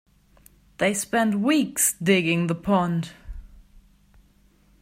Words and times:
They 0.79 0.95
spent 0.95 1.41
weeks 1.41 1.93
digging 2.01 2.47
the 2.47 2.55
pond. 2.55 3.11